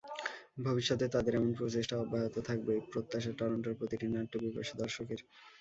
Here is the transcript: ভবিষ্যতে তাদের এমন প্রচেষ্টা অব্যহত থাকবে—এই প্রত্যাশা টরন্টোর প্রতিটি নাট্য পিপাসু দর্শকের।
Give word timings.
ভবিষ্যতে 0.57 1.05
তাদের 1.07 1.33
এমন 1.35 1.51
প্রচেষ্টা 1.53 1.95
অব্যহত 1.97 2.35
থাকবে—এই 2.49 2.83
প্রত্যাশা 2.91 3.31
টরন্টোর 3.39 3.77
প্রতিটি 3.79 4.05
নাট্য 4.09 4.33
পিপাসু 4.43 4.73
দর্শকের। 4.83 5.19